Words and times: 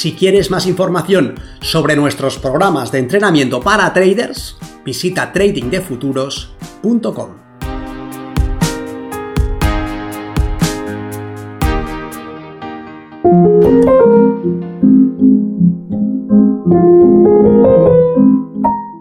Si 0.00 0.12
quieres 0.14 0.50
más 0.50 0.64
información 0.64 1.34
sobre 1.60 1.94
nuestros 1.94 2.38
programas 2.38 2.90
de 2.90 3.00
entrenamiento 3.00 3.60
para 3.60 3.92
traders, 3.92 4.56
visita 4.82 5.30
tradingdefuturos.com. 5.30 7.28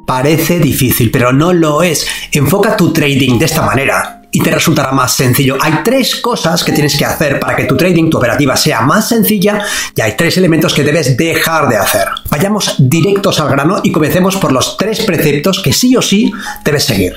Parece 0.05 0.59
difícil, 0.59 1.11
pero 1.11 1.31
no 1.31 1.53
lo 1.53 1.81
es. 1.81 2.05
Enfoca 2.33 2.75
tu 2.75 2.91
trading 2.91 3.39
de 3.39 3.45
esta 3.45 3.61
manera 3.61 4.18
y 4.31 4.41
te 4.41 4.51
resultará 4.51 4.91
más 4.91 5.13
sencillo. 5.13 5.57
Hay 5.59 5.79
tres 5.83 6.15
cosas 6.15 6.63
que 6.63 6.71
tienes 6.71 6.97
que 6.97 7.05
hacer 7.05 7.39
para 7.39 7.55
que 7.55 7.65
tu 7.65 7.75
trading, 7.75 8.09
tu 8.09 8.17
operativa 8.17 8.55
sea 8.55 8.81
más 8.81 9.07
sencilla 9.07 9.61
y 9.95 10.01
hay 10.01 10.15
tres 10.15 10.37
elementos 10.37 10.73
que 10.73 10.83
debes 10.83 11.17
dejar 11.17 11.67
de 11.69 11.77
hacer. 11.77 12.07
Vayamos 12.29 12.75
directos 12.77 13.39
al 13.39 13.49
grano 13.49 13.81
y 13.83 13.91
comencemos 13.91 14.37
por 14.37 14.51
los 14.51 14.77
tres 14.77 15.01
preceptos 15.01 15.61
que 15.61 15.73
sí 15.73 15.95
o 15.95 16.01
sí 16.01 16.31
debes 16.63 16.85
seguir. 16.85 17.13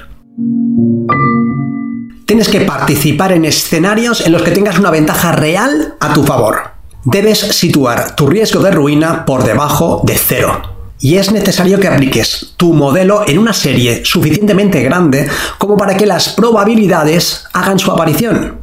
Tienes 2.27 2.49
que 2.49 2.61
participar 2.63 3.33
en 3.33 3.45
escenarios 3.45 4.27
en 4.27 4.33
los 4.33 4.43
que 4.43 4.53
tengas 4.53 4.79
una 4.79 4.91
ventaja 4.91 5.33
real 5.33 5.97
a 6.01 6.15
tu 6.15 6.25
favor. 6.25 6.73
Debes 7.05 7.39
situar 7.39 8.17
tu 8.17 8.27
riesgo 8.27 8.63
de 8.63 8.71
ruina 8.71 9.27
por 9.27 9.45
debajo 9.45 10.01
de 10.05 10.17
cero 10.17 10.82
y 11.03 11.17
es 11.17 11.33
necesario 11.33 11.79
que 11.81 11.89
apliques 11.89 12.55
tu 12.57 12.73
modelo 12.73 13.25
en 13.27 13.39
una 13.39 13.53
serie 13.53 14.03
suficientemente 14.05 14.83
grande 14.83 15.29
como 15.59 15.77
para 15.77 15.97
que 15.97 16.07
las 16.07 16.31
probabilidades 16.31 17.45
hagan 17.53 17.81
su 17.81 17.91
aparición. 17.91 18.63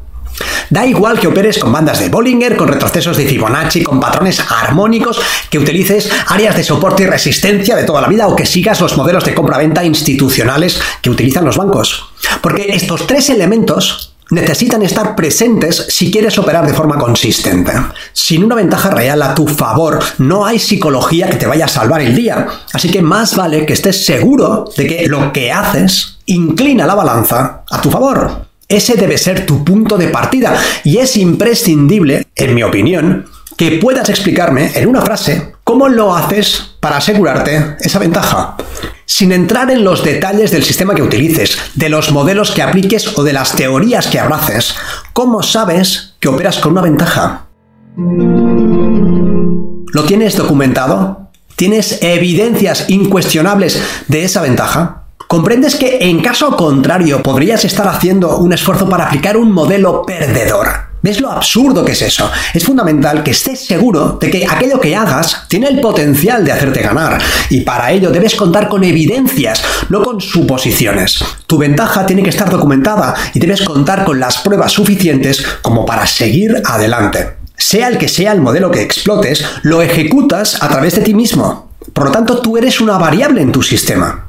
Da 0.69 0.85
igual 0.85 1.19
que 1.19 1.27
operes 1.27 1.59
con 1.59 1.73
bandas 1.73 1.99
de 1.99 2.07
Bollinger, 2.07 2.55
con 2.55 2.69
retrocesos 2.69 3.17
de 3.17 3.25
Fibonacci, 3.25 3.83
con 3.83 3.99
patrones 3.99 4.39
armónicos, 4.49 5.19
que 5.49 5.59
utilices 5.59 6.09
áreas 6.27 6.55
de 6.55 6.63
soporte 6.63 7.03
y 7.03 7.07
resistencia 7.07 7.75
de 7.75 7.83
toda 7.83 8.01
la 8.01 8.07
vida 8.07 8.27
o 8.27 8.35
que 8.35 8.45
sigas 8.45 8.79
los 8.79 8.95
modelos 8.95 9.25
de 9.25 9.35
compra-venta 9.35 9.83
institucionales 9.83 10.79
que 11.01 11.09
utilizan 11.09 11.43
los 11.43 11.57
bancos. 11.57 12.05
Porque 12.41 12.67
estos 12.69 13.05
tres 13.05 13.29
elementos 13.29 14.08
necesitan 14.31 14.81
estar 14.81 15.15
presentes 15.15 15.85
si 15.89 16.11
quieres 16.11 16.37
operar 16.37 16.65
de 16.65 16.73
forma 16.73 16.97
consistente. 16.97 17.71
Sin 18.13 18.43
una 18.43 18.55
ventaja 18.55 18.89
real 18.89 19.21
a 19.21 19.33
tu 19.35 19.47
favor, 19.47 19.99
no 20.19 20.45
hay 20.45 20.59
psicología 20.59 21.29
que 21.29 21.37
te 21.37 21.47
vaya 21.47 21.65
a 21.65 21.69
salvar 21.69 22.01
el 22.01 22.15
día. 22.15 22.47
Así 22.73 22.89
que 22.89 23.01
más 23.01 23.35
vale 23.35 23.65
que 23.65 23.73
estés 23.73 24.05
seguro 24.05 24.69
de 24.75 24.87
que 24.87 25.07
lo 25.07 25.31
que 25.33 25.51
haces 25.51 26.19
inclina 26.25 26.85
la 26.85 26.95
balanza 26.95 27.63
a 27.69 27.81
tu 27.81 27.89
favor. 27.89 28.47
Ese 28.67 28.95
debe 28.95 29.17
ser 29.17 29.45
tu 29.47 29.63
punto 29.63 29.97
de 29.97 30.09
partida 30.09 30.55
y 30.83 30.97
es 30.97 31.17
imprescindible, 31.17 32.27
en 32.35 32.53
mi 32.53 32.61
opinión, 32.61 33.25
que 33.57 33.71
puedas 33.71 34.09
explicarme 34.09 34.71
en 34.75 34.87
una 34.87 35.01
frase 35.01 35.53
cómo 35.63 35.89
lo 35.89 36.15
haces 36.15 36.68
para 36.79 36.97
asegurarte 36.97 37.75
esa 37.79 37.99
ventaja 37.99 38.57
sin 39.09 39.31
entrar 39.31 39.71
en 39.71 39.83
los 39.83 40.03
detalles 40.03 40.51
del 40.51 40.63
sistema 40.63 40.93
que 40.93 41.01
utilices, 41.01 41.57
de 41.73 41.89
los 41.89 42.11
modelos 42.11 42.51
que 42.51 42.61
apliques 42.61 43.17
o 43.17 43.23
de 43.23 43.33
las 43.33 43.55
teorías 43.55 44.05
que 44.05 44.19
abraces, 44.19 44.75
¿cómo 45.13 45.41
sabes 45.41 46.13
que 46.19 46.27
operas 46.27 46.59
con 46.59 46.73
una 46.73 46.81
ventaja? 46.81 47.47
¿Lo 47.97 50.03
tienes 50.05 50.37
documentado? 50.37 51.31
¿Tienes 51.55 52.03
evidencias 52.03 52.85
incuestionables 52.87 53.81
de 54.07 54.23
esa 54.23 54.41
ventaja? 54.41 55.05
¿Comprendes 55.27 55.75
que 55.75 55.97
en 56.01 56.21
caso 56.21 56.55
contrario 56.55 57.23
podrías 57.23 57.65
estar 57.65 57.87
haciendo 57.87 58.37
un 58.37 58.53
esfuerzo 58.53 58.87
para 58.87 59.07
aplicar 59.07 59.37
un 59.37 59.51
modelo 59.51 60.03
perdedor? 60.03 60.88
¿Ves 61.01 61.21
lo 61.21 61.31
absurdo 61.31 61.85
que 61.85 61.93
es 61.93 62.01
eso? 62.01 62.29
Es 62.53 62.65
fundamental 62.65 63.23
que 63.23 63.31
estés 63.31 63.65
seguro 63.65 64.17
de 64.19 64.29
que 64.29 64.45
aquello 64.45 64.81
que 64.81 64.95
hagas 64.95 65.45
tiene 65.47 65.67
el 65.67 65.79
potencial 65.79 66.43
de 66.43 66.51
hacerte 66.51 66.81
ganar 66.81 67.21
y 67.49 67.61
para 67.61 67.91
ello 67.91 68.11
debes 68.11 68.35
contar 68.35 68.67
con 68.67 68.83
evidencias, 68.83 69.63
no 69.87 70.03
con 70.03 70.19
suposiciones. 70.19 71.23
Tu 71.47 71.57
ventaja 71.57 72.05
tiene 72.05 72.21
que 72.21 72.29
estar 72.29 72.49
documentada 72.49 73.15
y 73.33 73.39
debes 73.39 73.61
contar 73.61 74.03
con 74.03 74.19
las 74.19 74.39
pruebas 74.39 74.73
suficientes 74.73 75.45
como 75.61 75.85
para 75.85 76.05
seguir 76.05 76.61
adelante. 76.65 77.37
Sea 77.55 77.87
el 77.87 77.97
que 77.97 78.09
sea 78.09 78.33
el 78.33 78.41
modelo 78.41 78.69
que 78.69 78.81
explotes, 78.81 79.45
lo 79.63 79.81
ejecutas 79.81 80.61
a 80.61 80.67
través 80.67 80.95
de 80.95 81.01
ti 81.01 81.13
mismo. 81.13 81.71
Por 81.93 82.05
lo 82.05 82.11
tanto, 82.11 82.39
tú 82.39 82.57
eres 82.57 82.81
una 82.81 82.97
variable 82.97 83.41
en 83.41 83.51
tu 83.51 83.63
sistema 83.63 84.28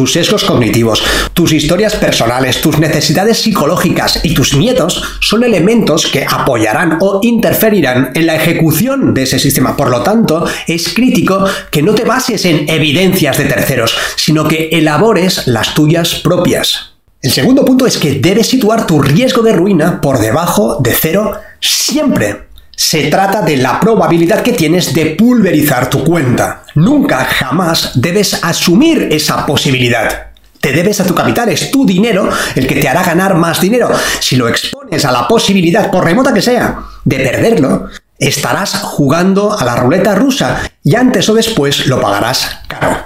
tus 0.00 0.14
sesgos 0.14 0.44
cognitivos, 0.44 1.04
tus 1.34 1.52
historias 1.52 1.94
personales, 1.94 2.62
tus 2.62 2.78
necesidades 2.78 3.36
psicológicas 3.42 4.20
y 4.22 4.32
tus 4.32 4.56
miedos 4.56 5.02
son 5.20 5.44
elementos 5.44 6.06
que 6.06 6.24
apoyarán 6.26 6.96
o 7.02 7.20
interferirán 7.22 8.10
en 8.14 8.24
la 8.24 8.34
ejecución 8.34 9.12
de 9.12 9.24
ese 9.24 9.38
sistema. 9.38 9.76
Por 9.76 9.90
lo 9.90 10.02
tanto, 10.02 10.46
es 10.66 10.94
crítico 10.94 11.44
que 11.70 11.82
no 11.82 11.94
te 11.94 12.06
bases 12.06 12.46
en 12.46 12.66
evidencias 12.70 13.36
de 13.36 13.44
terceros, 13.44 13.94
sino 14.16 14.48
que 14.48 14.70
elabores 14.72 15.46
las 15.46 15.74
tuyas 15.74 16.14
propias. 16.14 16.94
El 17.20 17.32
segundo 17.32 17.66
punto 17.66 17.84
es 17.84 17.98
que 17.98 18.20
debes 18.20 18.46
situar 18.46 18.86
tu 18.86 19.02
riesgo 19.02 19.42
de 19.42 19.52
ruina 19.52 20.00
por 20.00 20.18
debajo 20.18 20.78
de 20.80 20.94
cero 20.94 21.34
siempre 21.60 22.48
se 22.90 23.04
trata 23.04 23.42
de 23.42 23.56
la 23.56 23.78
probabilidad 23.78 24.42
que 24.42 24.52
tienes 24.52 24.92
de 24.92 25.14
pulverizar 25.14 25.88
tu 25.88 26.02
cuenta. 26.02 26.64
Nunca, 26.74 27.24
jamás 27.24 27.92
debes 27.94 28.42
asumir 28.42 29.06
esa 29.12 29.46
posibilidad. 29.46 30.32
Te 30.60 30.72
debes 30.72 30.98
a 30.98 31.04
tu 31.06 31.14
capital, 31.14 31.50
es 31.50 31.70
tu 31.70 31.86
dinero 31.86 32.28
el 32.56 32.66
que 32.66 32.80
te 32.80 32.88
hará 32.88 33.04
ganar 33.04 33.36
más 33.36 33.60
dinero. 33.60 33.88
Si 34.18 34.34
lo 34.34 34.48
expones 34.48 35.04
a 35.04 35.12
la 35.12 35.28
posibilidad, 35.28 35.88
por 35.88 36.04
remota 36.04 36.34
que 36.34 36.42
sea, 36.42 36.80
de 37.04 37.20
perderlo, 37.20 37.86
estarás 38.18 38.80
jugando 38.82 39.56
a 39.56 39.64
la 39.64 39.76
ruleta 39.76 40.16
rusa 40.16 40.60
y 40.82 40.96
antes 40.96 41.28
o 41.28 41.34
después 41.34 41.86
lo 41.86 42.00
pagarás 42.00 42.58
caro. 42.66 42.96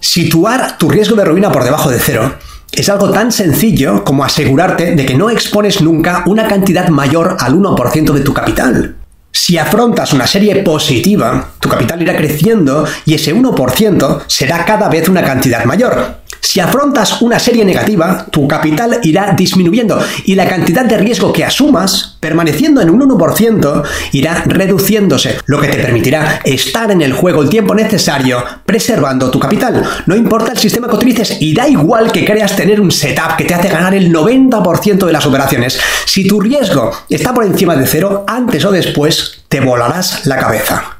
Situar 0.00 0.78
tu 0.78 0.90
riesgo 0.90 1.14
de 1.14 1.24
ruina 1.26 1.52
por 1.52 1.62
debajo 1.62 1.90
de 1.90 2.00
cero 2.00 2.34
es 2.72 2.88
algo 2.88 3.10
tan 3.10 3.32
sencillo 3.32 4.04
como 4.04 4.24
asegurarte 4.24 4.94
de 4.94 5.06
que 5.06 5.14
no 5.14 5.30
expones 5.30 5.80
nunca 5.80 6.22
una 6.26 6.46
cantidad 6.46 6.88
mayor 6.88 7.36
al 7.40 7.54
1% 7.54 8.12
de 8.12 8.20
tu 8.20 8.32
capital. 8.32 8.96
Si 9.32 9.58
afrontas 9.58 10.12
una 10.12 10.26
serie 10.26 10.56
positiva, 10.62 11.52
tu 11.60 11.68
capital 11.68 12.02
irá 12.02 12.16
creciendo 12.16 12.84
y 13.04 13.14
ese 13.14 13.34
1% 13.34 14.22
será 14.26 14.64
cada 14.64 14.88
vez 14.88 15.08
una 15.08 15.22
cantidad 15.22 15.64
mayor. 15.64 16.16
Si 16.40 16.60
afrontas 16.60 17.22
una 17.22 17.38
serie 17.38 17.64
negativa, 17.64 18.26
tu 18.30 18.48
capital 18.48 18.98
irá 19.02 19.32
disminuyendo 19.36 20.02
y 20.24 20.34
la 20.34 20.48
cantidad 20.48 20.84
de 20.84 20.98
riesgo 20.98 21.32
que 21.32 21.44
asumas, 21.44 22.16
permaneciendo 22.20 22.80
en 22.80 22.90
un 22.90 23.00
1%, 23.02 23.82
irá 24.12 24.42
reduciéndose, 24.46 25.38
lo 25.46 25.60
que 25.60 25.68
te 25.68 25.78
permitirá 25.78 26.40
estar 26.44 26.90
en 26.90 27.02
el 27.02 27.12
juego 27.12 27.42
el 27.42 27.48
tiempo 27.48 27.74
necesario 27.74 28.42
preservando 28.64 29.30
tu 29.30 29.38
capital. 29.38 29.82
No 30.06 30.16
importa 30.16 30.52
el 30.52 30.58
sistema 30.58 30.88
que 30.88 30.96
utilices 30.96 31.36
y 31.40 31.54
da 31.54 31.68
igual 31.68 32.10
que 32.10 32.24
creas 32.24 32.56
tener 32.56 32.80
un 32.80 32.90
setup 32.90 33.36
que 33.36 33.44
te 33.44 33.54
hace 33.54 33.68
ganar 33.68 33.94
el 33.94 34.12
90% 34.12 35.06
de 35.06 35.12
las 35.12 35.26
operaciones. 35.26 35.78
Si 36.06 36.26
tu 36.26 36.40
riesgo 36.40 36.90
está 37.08 37.32
por 37.34 37.44
encima 37.44 37.76
de 37.76 37.86
cero, 37.86 38.24
antes 38.26 38.64
o 38.64 38.72
después 38.72 39.42
te 39.48 39.60
volarás 39.60 40.26
la 40.26 40.36
cabeza. 40.36 40.99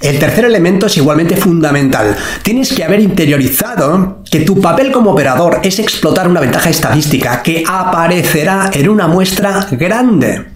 El 0.00 0.20
tercer 0.20 0.44
elemento 0.44 0.86
es 0.86 0.96
igualmente 0.96 1.36
fundamental. 1.36 2.16
Tienes 2.42 2.72
que 2.72 2.84
haber 2.84 3.00
interiorizado 3.00 4.22
que 4.30 4.40
tu 4.40 4.60
papel 4.60 4.92
como 4.92 5.10
operador 5.10 5.60
es 5.64 5.80
explotar 5.80 6.28
una 6.28 6.40
ventaja 6.40 6.70
estadística 6.70 7.42
que 7.42 7.64
aparecerá 7.66 8.70
en 8.72 8.88
una 8.88 9.08
muestra 9.08 9.66
grande. 9.72 10.46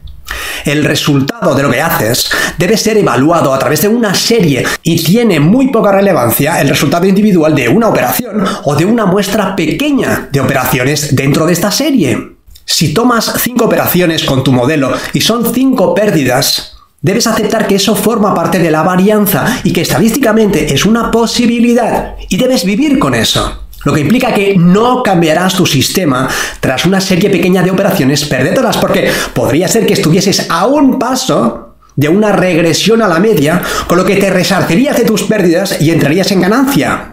El 0.65 0.85
resultado 0.85 1.56
de 1.56 1.62
lo 1.65 1.73
que 1.73 1.81
haces 1.81 2.31
debe 2.56 2.77
ser 2.77 2.97
evaluado 2.99 3.53
a 3.53 3.59
través 3.59 3.83
de 3.83 3.89
una 3.89 4.15
serie 4.15 4.65
y 4.85 5.03
tiene 5.03 5.41
muy 5.41 5.73
poca 5.73 5.91
relevancia 5.91 6.61
el 6.61 6.69
resultado 6.69 7.05
individual 7.06 7.53
de 7.56 7.69
una 7.69 7.89
operación 7.89 8.44
o 8.62 8.77
de 8.77 8.85
una 8.85 9.06
muestra 9.06 9.56
pequeña 9.56 10.29
de 10.31 10.41
operaciones 10.41 11.17
dentro 11.17 11.47
de 11.47 11.53
esta 11.53 11.73
serie. 11.73 12.37
Si 12.65 12.94
tomas 12.94 13.35
cinco 13.41 13.65
operaciones 13.65 14.23
con 14.23 14.44
tu 14.44 14.53
modelo 14.53 14.93
y 15.12 15.21
son 15.21 15.53
cinco 15.53 15.94
pérdidas, 15.97 16.71
Debes 17.02 17.26
aceptar 17.26 17.66
que 17.66 17.75
eso 17.75 17.96
forma 17.96 18.32
parte 18.32 18.60
de 18.60 18.70
la 18.70 18.82
varianza 18.82 19.58
y 19.64 19.72
que 19.72 19.81
estadísticamente 19.81 20.72
es 20.72 20.87
una 20.87 21.10
posibilidad 21.10 22.14
y 22.28 22.37
debes 22.37 22.64
vivir 22.64 23.00
con 23.00 23.12
eso. 23.12 23.64
Lo 23.84 23.93
que 23.93 24.02
implica 24.02 24.32
que 24.32 24.54
no 24.56 25.02
cambiarás 25.02 25.56
tu 25.56 25.66
sistema 25.66 26.28
tras 26.60 26.84
una 26.84 27.00
serie 27.00 27.28
pequeña 27.28 27.60
de 27.64 27.72
operaciones 27.72 28.25
perdedoras, 28.26 28.76
porque 28.76 29.10
podría 29.34 29.66
ser 29.66 29.84
que 29.84 29.94
estuvieses 29.94 30.46
a 30.49 30.66
un 30.66 31.00
paso 31.00 31.75
de 31.96 32.08
una 32.08 32.31
regresión 32.31 33.02
a 33.02 33.08
la 33.08 33.19
media, 33.19 33.60
con 33.88 33.98
lo 33.98 34.05
que 34.05 34.16
te 34.16 34.31
resarcerías 34.31 34.96
de 34.96 35.05
tus 35.05 35.25
pérdidas 35.25 35.81
y 35.81 35.90
entrarías 35.90 36.31
en 36.31 36.40
ganancia. 36.40 37.12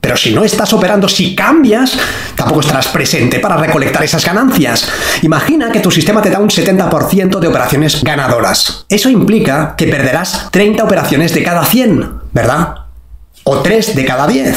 Pero 0.00 0.16
si 0.16 0.32
no 0.32 0.44
estás 0.44 0.72
operando, 0.72 1.08
si 1.08 1.34
cambias, 1.34 1.98
tampoco 2.36 2.60
estarás 2.60 2.88
presente 2.88 3.40
para 3.40 3.56
recolectar 3.56 4.02
esas 4.04 4.24
ganancias. 4.24 4.88
Imagina 5.22 5.70
que 5.72 5.80
tu 5.80 5.90
sistema 5.90 6.22
te 6.22 6.30
da 6.30 6.38
un 6.38 6.48
70% 6.48 7.38
de 7.38 7.48
operaciones 7.48 8.02
ganadoras. 8.02 8.86
Eso 8.88 9.10
implica 9.10 9.74
que 9.76 9.88
perderás 9.88 10.50
30 10.52 10.84
operaciones 10.84 11.34
de 11.34 11.42
cada 11.42 11.64
100, 11.64 12.20
¿verdad? 12.32 12.74
O 13.44 13.58
3 13.58 13.96
de 13.96 14.04
cada 14.04 14.26
10. 14.26 14.56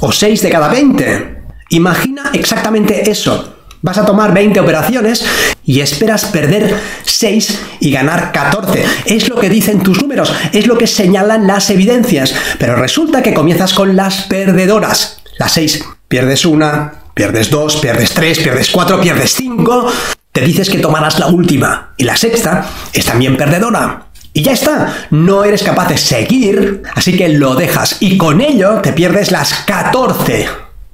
O 0.00 0.12
6 0.12 0.42
de 0.42 0.50
cada 0.50 0.68
20. 0.68 1.42
Imagina 1.70 2.30
exactamente 2.32 3.10
eso. 3.10 3.55
Vas 3.82 3.98
a 3.98 4.06
tomar 4.06 4.32
20 4.34 4.58
operaciones 4.60 5.24
y 5.64 5.80
esperas 5.80 6.26
perder 6.26 6.74
6 7.04 7.60
y 7.80 7.90
ganar 7.90 8.32
14. 8.32 8.84
Es 9.04 9.28
lo 9.28 9.36
que 9.36 9.48
dicen 9.48 9.82
tus 9.82 10.00
números, 10.02 10.32
es 10.52 10.66
lo 10.66 10.78
que 10.78 10.86
señalan 10.86 11.46
las 11.46 11.70
evidencias. 11.70 12.34
Pero 12.58 12.76
resulta 12.76 13.22
que 13.22 13.34
comienzas 13.34 13.74
con 13.74 13.96
las 13.96 14.22
perdedoras. 14.22 15.22
Las 15.38 15.52
6. 15.52 15.84
Pierdes 16.08 16.46
una, 16.46 16.92
pierdes 17.14 17.50
2, 17.50 17.76
pierdes 17.76 18.12
3, 18.12 18.38
pierdes 18.38 18.70
4, 18.70 19.00
pierdes 19.00 19.34
5. 19.34 19.92
Te 20.32 20.40
dices 20.40 20.70
que 20.70 20.78
tomarás 20.78 21.18
la 21.18 21.26
última. 21.26 21.94
Y 21.96 22.04
la 22.04 22.16
sexta 22.16 22.66
es 22.92 23.04
también 23.04 23.36
perdedora. 23.36 24.06
Y 24.36 24.42
ya 24.42 24.52
está, 24.52 25.06
no 25.10 25.44
eres 25.44 25.62
capaz 25.62 25.88
de 25.88 25.96
seguir, 25.96 26.82
así 26.94 27.16
que 27.16 27.30
lo 27.30 27.54
dejas 27.54 27.96
y 28.00 28.18
con 28.18 28.42
ello 28.42 28.82
te 28.82 28.92
pierdes 28.92 29.32
las 29.32 29.54
14 29.66 30.46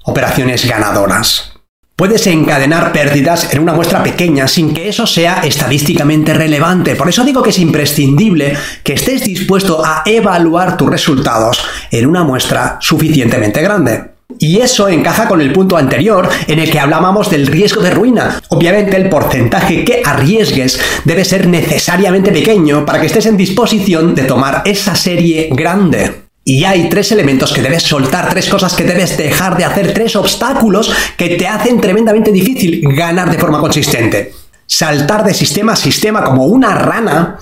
operaciones 0.04 0.64
ganadoras. 0.64 1.51
Puedes 1.94 2.26
encadenar 2.26 2.92
pérdidas 2.92 3.52
en 3.52 3.60
una 3.60 3.74
muestra 3.74 4.02
pequeña 4.02 4.48
sin 4.48 4.72
que 4.72 4.88
eso 4.88 5.06
sea 5.06 5.42
estadísticamente 5.44 6.32
relevante. 6.32 6.96
Por 6.96 7.08
eso 7.08 7.22
digo 7.22 7.42
que 7.42 7.50
es 7.50 7.58
imprescindible 7.58 8.56
que 8.82 8.94
estés 8.94 9.24
dispuesto 9.24 9.84
a 9.84 10.02
evaluar 10.06 10.76
tus 10.76 10.90
resultados 10.90 11.62
en 11.90 12.06
una 12.06 12.24
muestra 12.24 12.78
suficientemente 12.80 13.62
grande. 13.62 14.12
Y 14.38 14.58
eso 14.58 14.88
encaja 14.88 15.28
con 15.28 15.40
el 15.40 15.52
punto 15.52 15.76
anterior 15.76 16.28
en 16.46 16.58
el 16.58 16.70
que 16.70 16.80
hablábamos 16.80 17.30
del 17.30 17.46
riesgo 17.46 17.82
de 17.82 17.90
ruina. 17.90 18.40
Obviamente 18.48 18.96
el 18.96 19.08
porcentaje 19.08 19.84
que 19.84 20.02
arriesgues 20.04 20.80
debe 21.04 21.24
ser 21.24 21.46
necesariamente 21.46 22.32
pequeño 22.32 22.86
para 22.86 23.00
que 23.00 23.06
estés 23.06 23.26
en 23.26 23.36
disposición 23.36 24.14
de 24.14 24.24
tomar 24.24 24.62
esa 24.64 24.96
serie 24.96 25.50
grande. 25.52 26.22
Y 26.44 26.64
hay 26.64 26.88
tres 26.88 27.12
elementos 27.12 27.52
que 27.52 27.62
debes 27.62 27.84
soltar, 27.84 28.28
tres 28.30 28.48
cosas 28.48 28.74
que 28.74 28.82
debes 28.82 29.16
dejar 29.16 29.56
de 29.56 29.64
hacer, 29.64 29.94
tres 29.94 30.16
obstáculos 30.16 30.92
que 31.16 31.36
te 31.36 31.46
hacen 31.46 31.80
tremendamente 31.80 32.32
difícil 32.32 32.82
ganar 32.96 33.30
de 33.30 33.38
forma 33.38 33.60
consistente. 33.60 34.34
Saltar 34.66 35.24
de 35.24 35.34
sistema 35.34 35.74
a 35.74 35.76
sistema 35.76 36.24
como 36.24 36.46
una 36.46 36.74
rana, 36.74 37.38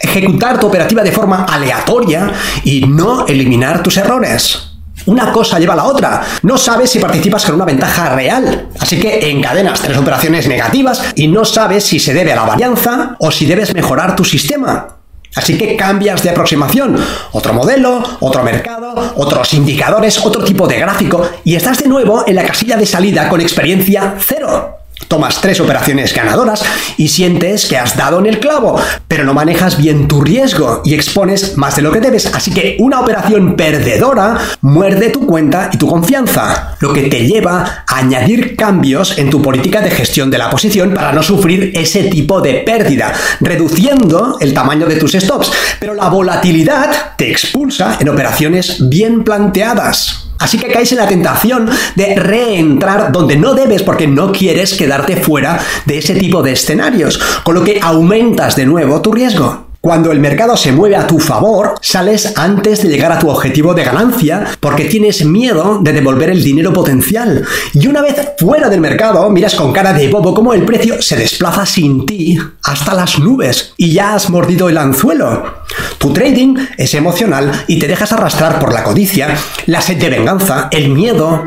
ejecutar 0.00 0.60
tu 0.60 0.68
operativa 0.68 1.02
de 1.02 1.10
forma 1.10 1.44
aleatoria 1.44 2.32
y 2.62 2.82
no 2.82 3.26
eliminar 3.26 3.82
tus 3.82 3.96
errores. 3.96 4.70
Una 5.06 5.32
cosa 5.32 5.58
lleva 5.58 5.74
a 5.74 5.76
la 5.76 5.84
otra. 5.84 6.22
No 6.42 6.56
sabes 6.56 6.90
si 6.90 6.98
participas 6.98 7.44
con 7.44 7.56
una 7.56 7.64
ventaja 7.64 8.14
real. 8.14 8.68
Así 8.78 8.98
que 8.98 9.30
encadenas 9.30 9.80
tres 9.80 9.98
operaciones 9.98 10.46
negativas 10.46 11.02
y 11.16 11.26
no 11.26 11.44
sabes 11.44 11.84
si 11.84 11.98
se 11.98 12.14
debe 12.14 12.32
a 12.32 12.36
la 12.36 12.44
varianza 12.44 13.16
o 13.18 13.30
si 13.30 13.46
debes 13.46 13.74
mejorar 13.74 14.16
tu 14.16 14.24
sistema. 14.24 14.93
Así 15.34 15.58
que 15.58 15.76
cambias 15.76 16.22
de 16.22 16.30
aproximación, 16.30 16.96
otro 17.32 17.52
modelo, 17.52 18.02
otro 18.20 18.42
mercado, 18.42 19.14
otros 19.16 19.52
indicadores, 19.54 20.24
otro 20.24 20.44
tipo 20.44 20.66
de 20.68 20.78
gráfico 20.78 21.28
y 21.42 21.56
estás 21.56 21.78
de 21.82 21.88
nuevo 21.88 22.24
en 22.26 22.36
la 22.36 22.44
casilla 22.44 22.76
de 22.76 22.86
salida 22.86 23.28
con 23.28 23.40
experiencia 23.40 24.14
cero. 24.20 24.83
Tomas 25.14 25.40
tres 25.40 25.60
operaciones 25.60 26.12
ganadoras 26.12 26.64
y 26.96 27.06
sientes 27.06 27.66
que 27.66 27.78
has 27.78 27.96
dado 27.96 28.18
en 28.18 28.26
el 28.26 28.40
clavo, 28.40 28.80
pero 29.06 29.22
no 29.22 29.32
manejas 29.32 29.78
bien 29.78 30.08
tu 30.08 30.20
riesgo 30.22 30.82
y 30.84 30.92
expones 30.92 31.56
más 31.56 31.76
de 31.76 31.82
lo 31.82 31.92
que 31.92 32.00
debes. 32.00 32.34
Así 32.34 32.50
que 32.50 32.76
una 32.80 32.98
operación 32.98 33.54
perdedora 33.54 34.36
muerde 34.60 35.10
tu 35.10 35.24
cuenta 35.24 35.70
y 35.72 35.78
tu 35.78 35.86
confianza, 35.86 36.76
lo 36.80 36.92
que 36.92 37.02
te 37.02 37.28
lleva 37.28 37.84
a 37.86 37.96
añadir 37.96 38.56
cambios 38.56 39.16
en 39.16 39.30
tu 39.30 39.40
política 39.40 39.80
de 39.80 39.92
gestión 39.92 40.32
de 40.32 40.38
la 40.38 40.50
posición 40.50 40.92
para 40.94 41.12
no 41.12 41.22
sufrir 41.22 41.70
ese 41.76 42.02
tipo 42.08 42.40
de 42.40 42.54
pérdida, 42.54 43.12
reduciendo 43.38 44.38
el 44.40 44.52
tamaño 44.52 44.86
de 44.86 44.96
tus 44.96 45.12
stops. 45.12 45.52
Pero 45.78 45.94
la 45.94 46.08
volatilidad 46.08 47.14
te 47.16 47.30
expulsa 47.30 47.98
en 48.00 48.08
operaciones 48.08 48.78
bien 48.88 49.22
planteadas. 49.22 50.23
Así 50.38 50.58
que 50.58 50.68
caes 50.68 50.92
en 50.92 50.98
la 50.98 51.08
tentación 51.08 51.68
de 51.94 52.14
reentrar 52.16 53.12
donde 53.12 53.36
no 53.36 53.54
debes 53.54 53.82
porque 53.82 54.06
no 54.06 54.32
quieres 54.32 54.74
quedarte 54.74 55.16
fuera 55.16 55.58
de 55.86 55.98
ese 55.98 56.14
tipo 56.14 56.42
de 56.42 56.52
escenarios, 56.52 57.20
con 57.42 57.54
lo 57.54 57.64
que 57.64 57.80
aumentas 57.82 58.56
de 58.56 58.66
nuevo 58.66 59.00
tu 59.00 59.12
riesgo. 59.12 59.64
Cuando 59.84 60.12
el 60.12 60.18
mercado 60.18 60.56
se 60.56 60.72
mueve 60.72 60.96
a 60.96 61.06
tu 61.06 61.18
favor, 61.18 61.74
sales 61.82 62.32
antes 62.38 62.82
de 62.82 62.88
llegar 62.88 63.12
a 63.12 63.18
tu 63.18 63.28
objetivo 63.28 63.74
de 63.74 63.84
ganancia 63.84 64.56
porque 64.58 64.86
tienes 64.86 65.26
miedo 65.26 65.78
de 65.82 65.92
devolver 65.92 66.30
el 66.30 66.42
dinero 66.42 66.72
potencial. 66.72 67.44
Y 67.74 67.86
una 67.86 68.00
vez 68.00 68.16
fuera 68.38 68.70
del 68.70 68.80
mercado, 68.80 69.28
miras 69.28 69.54
con 69.54 69.74
cara 69.74 69.92
de 69.92 70.08
bobo 70.08 70.32
cómo 70.32 70.54
el 70.54 70.64
precio 70.64 71.02
se 71.02 71.16
desplaza 71.16 71.66
sin 71.66 72.06
ti 72.06 72.38
hasta 72.62 72.94
las 72.94 73.18
nubes 73.18 73.74
y 73.76 73.92
ya 73.92 74.14
has 74.14 74.30
mordido 74.30 74.70
el 74.70 74.78
anzuelo. 74.78 75.63
Tu 75.98 76.12
trading 76.12 76.56
es 76.76 76.94
emocional 76.94 77.64
y 77.66 77.78
te 77.78 77.88
dejas 77.88 78.12
arrastrar 78.12 78.58
por 78.58 78.72
la 78.72 78.82
codicia, 78.82 79.36
la 79.66 79.80
sed 79.80 79.98
de 79.98 80.10
venganza, 80.10 80.68
el 80.70 80.90
miedo 80.90 81.42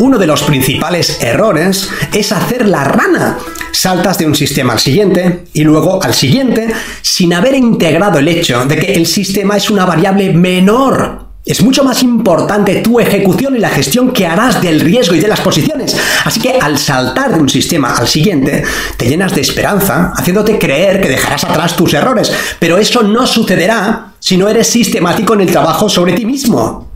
uno 0.00 0.16
de 0.16 0.26
los 0.26 0.42
principales 0.44 1.22
errores 1.22 1.90
es 2.14 2.32
hacer 2.32 2.66
la 2.66 2.84
rana. 2.84 3.38
Saltas 3.70 4.18
de 4.18 4.26
un 4.26 4.34
sistema 4.34 4.72
al 4.72 4.80
siguiente 4.80 5.44
y 5.52 5.62
luego 5.62 6.02
al 6.02 6.14
siguiente 6.14 6.72
sin 7.02 7.34
haber 7.34 7.54
integrado 7.54 8.18
el 8.18 8.28
hecho 8.28 8.64
de 8.64 8.76
que 8.76 8.94
el 8.94 9.06
sistema 9.06 9.58
es 9.58 9.70
una 9.70 9.84
variable 9.84 10.32
menor 10.32 11.19
es 11.44 11.62
mucho 11.62 11.82
más 11.82 12.02
importante 12.02 12.76
tu 12.76 13.00
ejecución 13.00 13.56
y 13.56 13.60
la 13.60 13.70
gestión 13.70 14.12
que 14.12 14.26
harás 14.26 14.60
del 14.60 14.80
riesgo 14.80 15.14
y 15.14 15.20
de 15.20 15.28
las 15.28 15.40
posiciones. 15.40 15.96
Así 16.24 16.38
que 16.38 16.58
al 16.60 16.78
saltar 16.78 17.34
de 17.34 17.40
un 17.40 17.48
sistema 17.48 17.94
al 17.96 18.06
siguiente, 18.06 18.62
te 18.96 19.08
llenas 19.08 19.34
de 19.34 19.40
esperanza, 19.40 20.12
haciéndote 20.14 20.58
creer 20.58 21.00
que 21.00 21.08
dejarás 21.08 21.44
atrás 21.44 21.76
tus 21.76 21.94
errores. 21.94 22.30
Pero 22.58 22.76
eso 22.76 23.02
no 23.02 23.26
sucederá 23.26 24.12
si 24.18 24.36
no 24.36 24.48
eres 24.48 24.66
sistemático 24.68 25.34
en 25.34 25.40
el 25.40 25.50
trabajo 25.50 25.88
sobre 25.88 26.12
ti 26.12 26.26
mismo. 26.26 26.88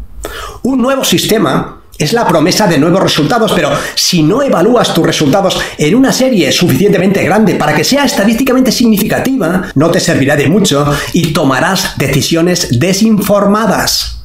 Un 0.62 0.80
nuevo 0.80 1.04
sistema 1.04 1.80
es 1.96 2.12
la 2.12 2.26
promesa 2.26 2.66
de 2.66 2.78
nuevos 2.78 3.02
resultados, 3.02 3.52
pero 3.52 3.70
si 3.94 4.22
no 4.22 4.42
evalúas 4.42 4.92
tus 4.92 5.06
resultados 5.06 5.58
en 5.78 5.94
una 5.94 6.12
serie 6.12 6.50
suficientemente 6.52 7.22
grande 7.22 7.54
para 7.54 7.74
que 7.74 7.84
sea 7.84 8.04
estadísticamente 8.04 8.72
significativa, 8.72 9.70
no 9.74 9.90
te 9.90 10.00
servirá 10.00 10.36
de 10.36 10.48
mucho 10.48 10.86
y 11.12 11.32
tomarás 11.32 11.96
decisiones 11.96 12.78
desinformadas. 12.78 14.23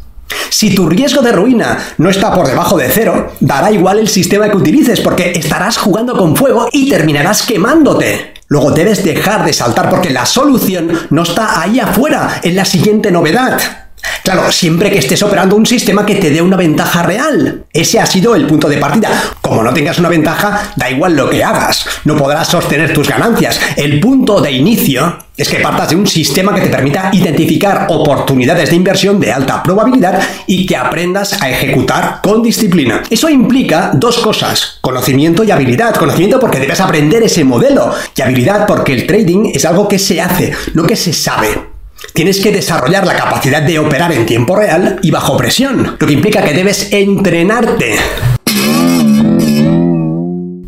Si 0.49 0.75
tu 0.75 0.89
riesgo 0.89 1.21
de 1.21 1.31
ruina 1.31 1.77
no 1.97 2.09
está 2.09 2.33
por 2.33 2.47
debajo 2.47 2.77
de 2.77 2.89
cero, 2.89 3.33
dará 3.39 3.71
igual 3.71 3.99
el 3.99 4.07
sistema 4.07 4.49
que 4.49 4.57
utilices 4.57 5.01
porque 5.01 5.31
estarás 5.35 5.77
jugando 5.77 6.17
con 6.17 6.35
fuego 6.35 6.67
y 6.71 6.89
terminarás 6.89 7.43
quemándote. 7.43 8.33
Luego 8.47 8.71
debes 8.71 9.03
dejar 9.03 9.45
de 9.45 9.53
saltar 9.53 9.89
porque 9.89 10.09
la 10.09 10.25
solución 10.25 10.91
no 11.11 11.23
está 11.23 11.61
ahí 11.61 11.79
afuera, 11.79 12.41
en 12.43 12.55
la 12.55 12.65
siguiente 12.65 13.11
novedad. 13.11 13.88
Claro, 14.23 14.51
siempre 14.51 14.91
que 14.91 14.99
estés 14.99 15.23
operando 15.23 15.55
un 15.55 15.65
sistema 15.65 16.05
que 16.05 16.15
te 16.15 16.29
dé 16.29 16.41
una 16.41 16.57
ventaja 16.57 17.03
real. 17.03 17.65
Ese 17.73 17.99
ha 17.99 18.05
sido 18.05 18.35
el 18.35 18.45
punto 18.45 18.69
de 18.69 18.77
partida. 18.77 19.09
Como 19.41 19.63
no 19.63 19.73
tengas 19.73 19.97
una 19.99 20.09
ventaja, 20.09 20.71
da 20.75 20.89
igual 20.89 21.15
lo 21.15 21.29
que 21.29 21.43
hagas. 21.43 21.85
No 22.05 22.15
podrás 22.15 22.47
sostener 22.47 22.93
tus 22.93 23.07
ganancias. 23.07 23.59
El 23.75 23.99
punto 23.99 24.39
de 24.39 24.51
inicio 24.51 25.17
es 25.35 25.47
que 25.47 25.61
partas 25.61 25.89
de 25.89 25.95
un 25.95 26.05
sistema 26.05 26.53
que 26.53 26.61
te 26.61 26.67
permita 26.67 27.09
identificar 27.13 27.87
oportunidades 27.89 28.69
de 28.69 28.75
inversión 28.75 29.19
de 29.19 29.31
alta 29.31 29.63
probabilidad 29.63 30.21
y 30.45 30.65
que 30.65 30.75
aprendas 30.75 31.41
a 31.41 31.49
ejecutar 31.49 32.19
con 32.21 32.43
disciplina. 32.43 33.01
Eso 33.09 33.29
implica 33.29 33.91
dos 33.93 34.19
cosas, 34.19 34.79
conocimiento 34.81 35.43
y 35.43 35.51
habilidad. 35.51 35.95
Conocimiento 35.95 36.39
porque 36.39 36.59
debes 36.59 36.81
aprender 36.81 37.23
ese 37.23 37.43
modelo 37.43 37.93
y 38.15 38.21
habilidad 38.21 38.67
porque 38.67 38.93
el 38.93 39.07
trading 39.07 39.51
es 39.53 39.65
algo 39.65 39.87
que 39.87 39.97
se 39.97 40.21
hace, 40.21 40.53
no 40.73 40.83
que 40.83 40.95
se 40.95 41.13
sabe. 41.13 41.78
Tienes 42.13 42.39
que 42.39 42.51
desarrollar 42.51 43.05
la 43.05 43.15
capacidad 43.15 43.61
de 43.61 43.79
operar 43.79 44.11
en 44.11 44.25
tiempo 44.25 44.55
real 44.55 44.99
y 45.01 45.11
bajo 45.11 45.37
presión, 45.37 45.97
lo 45.99 46.07
que 46.07 46.13
implica 46.13 46.43
que 46.43 46.53
debes 46.53 46.91
entrenarte. 46.91 47.97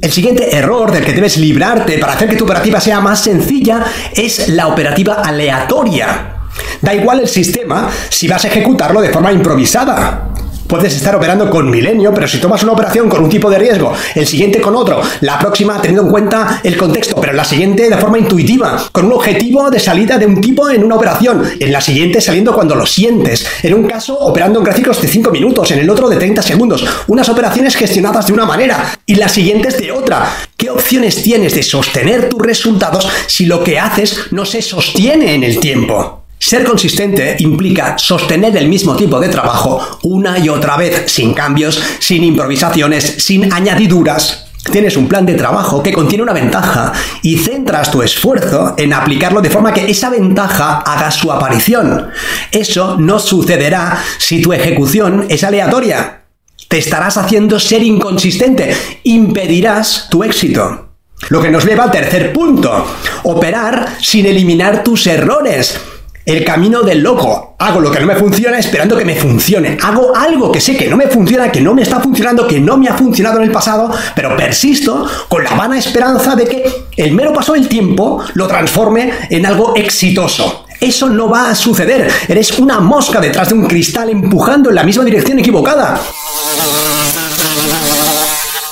El 0.02 0.12
siguiente 0.12 0.56
error 0.56 0.92
del 0.92 1.06
que 1.06 1.14
debes 1.14 1.38
librarte 1.38 1.98
para 1.98 2.14
hacer 2.14 2.30
que 2.30 2.36
tu 2.36 2.44
operativa 2.44 2.82
sea 2.82 3.00
más 3.00 3.24
sencilla 3.24 3.86
es 4.14 4.50
la 4.50 4.68
operativa 4.68 5.16
aleatoria. 5.16 6.38
Da 6.82 6.94
igual 6.94 7.22
el 7.22 7.28
sistema 7.28 7.90
si 8.10 8.28
vas 8.28 8.44
a 8.44 8.48
ejecutarlo 8.48 9.02
de 9.02 9.10
forma 9.10 9.32
improvisada. 9.32 10.32
Puedes 10.72 10.96
estar 10.96 11.14
operando 11.14 11.50
con 11.50 11.70
Milenio, 11.70 12.14
pero 12.14 12.30
si 12.30 12.38
tomas 12.38 12.64
una 12.64 12.72
operación 12.72 13.10
con 13.10 13.22
un 13.22 13.30
tipo 13.30 13.50
de 13.50 13.60
riesgo, 13.60 13.92
el 14.16 14.26
siguiente 14.26 14.62
con 14.62 14.74
otro, 14.74 15.02
la 15.20 15.38
próxima 15.38 15.82
teniendo 15.82 16.04
en 16.04 16.10
cuenta 16.10 16.62
el 16.64 16.78
contexto, 16.78 17.20
pero 17.20 17.34
la 17.34 17.44
siguiente 17.44 17.90
de 17.90 17.98
forma 17.98 18.18
intuitiva, 18.18 18.82
con 18.94 19.08
un 19.08 19.12
objetivo 19.12 19.70
de 19.70 19.82
salida 19.82 20.18
de 20.18 20.26
un 20.26 20.40
tipo 20.40 20.70
en 20.70 20.86
una 20.86 20.96
operación, 20.96 21.44
en 21.60 21.74
la 21.74 21.82
siguiente 21.82 22.22
saliendo 22.22 22.56
cuando 22.56 22.74
lo 22.74 22.86
sientes, 22.86 23.46
en 23.64 23.74
un 23.74 23.86
caso 23.86 24.18
operando 24.18 24.60
en 24.60 24.66
gráficos 24.66 25.02
de 25.02 25.10
5 25.10 25.30
minutos, 25.30 25.72
en 25.72 25.80
el 25.80 25.90
otro 25.90 26.08
de 26.08 26.16
30 26.16 26.42
segundos, 26.42 26.86
unas 27.08 27.28
operaciones 27.28 27.76
gestionadas 27.76 28.28
de 28.28 28.34
una 28.34 28.46
manera 28.46 28.98
y 29.06 29.16
las 29.16 29.34
siguientes 29.34 29.78
de 29.78 29.92
otra. 29.92 30.34
¿Qué 30.56 30.70
opciones 30.70 31.22
tienes 31.22 31.54
de 31.54 31.64
sostener 31.64 32.30
tus 32.30 32.42
resultados 32.42 33.10
si 33.28 33.46
lo 33.46 33.62
que 33.62 33.78
haces 33.78 34.32
no 34.32 34.46
se 34.46 34.62
sostiene 34.62 35.36
en 35.36 35.44
el 35.44 35.60
tiempo? 35.60 36.21
Ser 36.42 36.64
consistente 36.64 37.36
implica 37.38 38.00
sostener 38.00 38.58
el 38.58 38.68
mismo 38.68 38.96
tipo 38.96 39.20
de 39.20 39.30
trabajo 39.30 40.00
una 40.02 40.40
y 40.40 40.50
otra 40.50 40.76
vez, 40.76 41.04
sin 41.06 41.36
cambios, 41.36 41.80
sin 42.00 42.24
improvisaciones, 42.24 43.24
sin 43.24 43.54
añadiduras. 43.54 44.48
Tienes 44.72 44.98
un 44.98 45.08
plan 45.08 45.24
de 45.24 45.36
trabajo 45.36 45.84
que 45.84 45.94
contiene 45.94 46.24
una 46.24 46.34
ventaja 46.34 46.94
y 47.22 47.38
centras 47.38 47.92
tu 47.92 48.02
esfuerzo 48.02 48.74
en 48.76 48.92
aplicarlo 48.92 49.40
de 49.40 49.52
forma 49.52 49.72
que 49.72 49.90
esa 49.90 50.10
ventaja 50.10 50.80
haga 50.80 51.12
su 51.12 51.32
aparición. 51.32 52.10
Eso 52.52 52.98
no 52.98 53.20
sucederá 53.20 54.04
si 54.18 54.42
tu 54.42 54.52
ejecución 54.52 55.28
es 55.30 55.44
aleatoria. 55.44 56.24
Te 56.68 56.80
estarás 56.80 57.18
haciendo 57.18 57.60
ser 57.60 57.84
inconsistente, 57.84 58.76
impedirás 59.04 60.08
tu 60.10 60.24
éxito. 60.24 60.90
Lo 61.30 61.40
que 61.40 61.52
nos 61.52 61.66
lleva 61.66 61.84
al 61.84 61.92
tercer 61.92 62.34
punto, 62.34 62.84
operar 63.24 63.98
sin 64.02 64.26
eliminar 64.26 64.84
tus 64.84 65.06
errores. 65.06 65.80
El 66.26 66.46
camino 66.46 66.82
del 66.84 67.00
loco. 67.00 67.56
Hago 67.58 67.80
lo 67.80 67.92
que 67.92 68.00
no 68.00 68.06
me 68.06 68.16
funciona 68.16 68.60
esperando 68.60 68.96
que 68.96 69.06
me 69.06 69.16
funcione. 69.16 69.78
Hago 69.82 70.16
algo 70.16 70.52
que 70.52 70.62
sé 70.62 70.78
que 70.78 70.88
no 70.88 70.96
me 70.96 71.08
funciona, 71.08 71.52
que 71.52 71.62
no 71.62 71.74
me 71.74 71.82
está 71.82 72.00
funcionando, 72.00 72.48
que 72.48 72.60
no 72.60 72.78
me 72.78 72.88
ha 72.88 72.94
funcionado 72.94 73.38
en 73.38 73.44
el 73.44 73.52
pasado, 73.52 73.92
pero 74.16 74.36
persisto 74.38 75.08
con 75.28 75.44
la 75.44 75.56
vana 75.56 75.80
esperanza 75.80 76.36
de 76.36 76.46
que 76.46 76.64
el 76.98 77.14
mero 77.14 77.34
paso 77.34 77.54
del 77.54 77.68
tiempo 77.68 78.24
lo 78.36 78.48
transforme 78.48 79.12
en 79.30 79.46
algo 79.46 79.76
exitoso. 79.76 80.66
Eso 80.80 81.10
no 81.10 81.30
va 81.30 81.50
a 81.50 81.56
suceder. 81.56 82.12
Eres 82.28 82.58
una 82.58 82.80
mosca 82.80 83.20
detrás 83.20 83.50
de 83.50 83.56
un 83.56 83.68
cristal 83.68 84.10
empujando 84.10 84.70
en 84.70 84.76
la 84.76 84.84
misma 84.84 85.04
dirección 85.04 85.40
equivocada. 85.40 86.00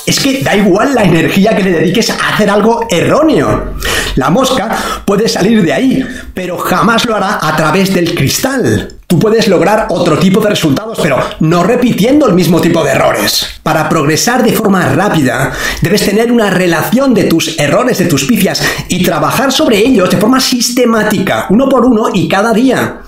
Es 0.06 0.18
que 0.18 0.42
da 0.42 0.56
igual 0.56 0.92
la 0.92 1.04
energía 1.04 1.54
que 1.54 1.62
le 1.62 1.70
dediques 1.70 2.10
a 2.10 2.34
hacer 2.34 2.50
algo 2.50 2.84
erróneo. 2.90 3.74
La 4.20 4.28
mosca 4.28 4.68
puede 5.06 5.30
salir 5.30 5.62
de 5.62 5.72
ahí, 5.72 6.06
pero 6.34 6.58
jamás 6.58 7.06
lo 7.06 7.16
hará 7.16 7.38
a 7.40 7.56
través 7.56 7.94
del 7.94 8.14
cristal. 8.14 8.98
Tú 9.06 9.18
puedes 9.18 9.48
lograr 9.48 9.86
otro 9.88 10.18
tipo 10.18 10.42
de 10.42 10.50
resultados, 10.50 10.98
pero 11.02 11.16
no 11.40 11.64
repitiendo 11.64 12.26
el 12.26 12.34
mismo 12.34 12.60
tipo 12.60 12.84
de 12.84 12.90
errores. 12.90 13.46
Para 13.62 13.88
progresar 13.88 14.42
de 14.42 14.52
forma 14.52 14.86
rápida, 14.92 15.52
debes 15.80 16.04
tener 16.04 16.30
una 16.30 16.50
relación 16.50 17.14
de 17.14 17.24
tus 17.24 17.58
errores, 17.58 17.96
de 17.96 18.04
tus 18.04 18.26
pifias, 18.26 18.62
y 18.88 19.02
trabajar 19.02 19.52
sobre 19.52 19.78
ellos 19.78 20.10
de 20.10 20.18
forma 20.18 20.38
sistemática, 20.38 21.46
uno 21.48 21.66
por 21.66 21.86
uno 21.86 22.10
y 22.12 22.28
cada 22.28 22.52
día. 22.52 23.00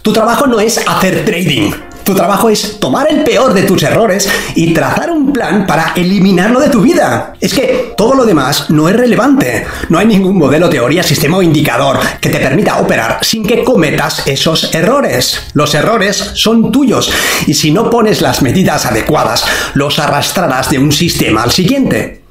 Tu 0.00 0.14
trabajo 0.14 0.46
no 0.46 0.60
es 0.60 0.78
hacer 0.88 1.26
trading, 1.26 1.72
tu 2.04 2.14
trabajo 2.14 2.48
es 2.48 2.78
tomar 2.80 3.06
el 3.10 3.24
peor 3.24 3.54
de 3.54 3.62
tus 3.62 3.82
errores 3.82 4.28
y 4.54 4.72
trazar 4.72 5.10
un 5.10 5.32
plan 5.32 5.66
para 5.66 5.92
eliminarlo 5.96 6.60
de 6.60 6.68
tu 6.68 6.80
vida. 6.80 7.34
Es 7.40 7.54
que 7.54 7.94
todo 7.96 8.14
lo 8.14 8.24
demás 8.24 8.70
no 8.70 8.88
es 8.88 8.96
relevante. 8.96 9.66
No 9.88 9.98
hay 9.98 10.06
ningún 10.06 10.38
modelo, 10.38 10.68
teoría, 10.68 11.02
sistema 11.02 11.38
o 11.38 11.42
indicador 11.42 11.98
que 12.20 12.30
te 12.30 12.38
permita 12.38 12.78
operar 12.78 13.18
sin 13.22 13.44
que 13.44 13.64
cometas 13.64 14.26
esos 14.26 14.74
errores. 14.74 15.40
Los 15.54 15.74
errores 15.74 16.16
son 16.34 16.72
tuyos 16.72 17.12
y 17.46 17.54
si 17.54 17.70
no 17.70 17.90
pones 17.90 18.20
las 18.20 18.42
medidas 18.42 18.86
adecuadas, 18.86 19.44
los 19.74 19.98
arrastrarás 19.98 20.70
de 20.70 20.78
un 20.78 20.92
sistema 20.92 21.42
al 21.42 21.50
siguiente. 21.50 22.22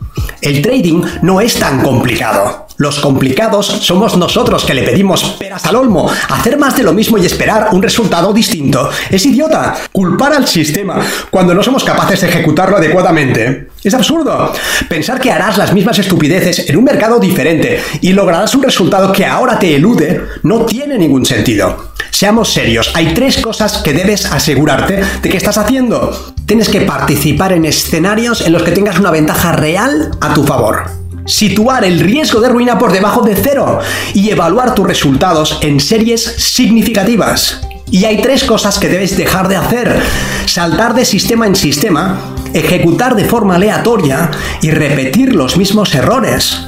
El 0.41 0.61
trading 0.61 1.03
no 1.21 1.41
es 1.41 1.55
tan 1.55 1.81
complicado. 1.81 2.68
Los 2.79 3.01
complicados 3.01 3.65
somos 3.65 4.15
nosotros 4.15 4.63
que 4.63 4.73
le 4.73 4.83
pedimos 4.83 5.35
peras 5.37 5.65
al 5.65 5.75
olmo. 5.75 6.09
Hacer 6.29 6.57
más 6.57 6.77
de 6.77 6.83
lo 6.83 6.93
mismo 6.93 7.17
y 7.17 7.25
esperar 7.25 7.67
un 7.73 7.83
resultado 7.83 8.31
distinto 8.31 8.89
es 9.09 9.25
idiota. 9.25 9.75
Culpar 9.91 10.31
al 10.31 10.47
sistema 10.47 10.97
cuando 11.29 11.53
no 11.53 11.61
somos 11.61 11.83
capaces 11.83 12.21
de 12.21 12.29
ejecutarlo 12.29 12.77
adecuadamente 12.77 13.67
es 13.83 13.93
absurdo. 13.93 14.53
Pensar 14.87 15.19
que 15.19 15.29
harás 15.29 15.57
las 15.57 15.73
mismas 15.73 15.99
estupideces 15.99 16.69
en 16.69 16.77
un 16.77 16.85
mercado 16.85 17.19
diferente 17.19 17.81
y 17.99 18.13
lograrás 18.13 18.55
un 18.55 18.63
resultado 18.63 19.11
que 19.11 19.25
ahora 19.25 19.59
te 19.59 19.75
elude 19.75 20.21
no 20.43 20.61
tiene 20.65 20.97
ningún 20.97 21.25
sentido. 21.25 21.91
Seamos 22.11 22.53
serios, 22.53 22.91
hay 22.93 23.13
tres 23.13 23.39
cosas 23.39 23.79
que 23.79 23.91
debes 23.91 24.25
asegurarte 24.25 25.03
de 25.21 25.29
que 25.29 25.35
estás 25.35 25.57
haciendo. 25.57 26.33
Tienes 26.45 26.69
que 26.69 26.79
participar 26.79 27.51
en 27.51 27.65
escenarios 27.65 28.39
en 28.39 28.53
los 28.53 28.63
que 28.63 28.71
tengas 28.71 28.97
una 28.99 29.11
ventaja 29.11 29.51
real 29.51 30.11
a 30.21 30.33
tu 30.33 30.45
favor 30.45 30.98
situar 31.29 31.85
el 31.85 31.99
riesgo 31.99 32.41
de 32.41 32.49
ruina 32.49 32.77
por 32.77 32.91
debajo 32.91 33.21
de 33.21 33.35
cero 33.35 33.79
y 34.13 34.31
evaluar 34.31 34.73
tus 34.73 34.87
resultados 34.87 35.59
en 35.61 35.79
series 35.79 36.23
significativas. 36.23 37.61
Y 37.91 38.05
hay 38.05 38.21
tres 38.21 38.43
cosas 38.43 38.79
que 38.79 38.89
debes 38.89 39.15
dejar 39.15 39.47
de 39.47 39.55
hacer. 39.55 40.01
Saltar 40.45 40.93
de 40.93 41.05
sistema 41.05 41.47
en 41.47 41.55
sistema, 41.55 42.19
ejecutar 42.53 43.15
de 43.15 43.25
forma 43.25 43.55
aleatoria 43.55 44.29
y 44.61 44.71
repetir 44.71 45.35
los 45.35 45.55
mismos 45.57 45.93
errores. 45.95 46.65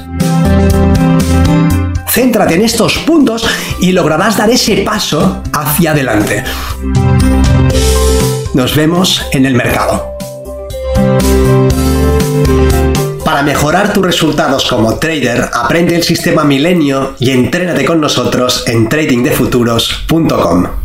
Céntrate 2.08 2.54
en 2.54 2.62
estos 2.62 2.98
puntos 2.98 3.46
y 3.80 3.92
lograrás 3.92 4.36
dar 4.36 4.50
ese 4.50 4.78
paso 4.78 5.42
hacia 5.52 5.92
adelante. 5.92 6.44
Nos 8.54 8.76
vemos 8.76 9.22
en 9.32 9.46
el 9.46 9.54
mercado. 9.54 10.12
Para 13.32 13.44
mejorar 13.44 13.94
tus 13.94 14.04
resultados 14.04 14.68
como 14.68 14.98
trader, 14.98 15.48
aprende 15.54 15.96
el 15.96 16.02
sistema 16.02 16.44
Milenio 16.44 17.14
y 17.18 17.30
entrénate 17.30 17.82
con 17.82 17.98
nosotros 17.98 18.62
en 18.66 18.90
tradingdefuturos.com. 18.90 20.81